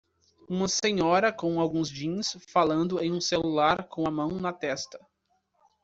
[0.49, 4.99] Uma senhora com alguns jeans falando em um celular com a mão na testa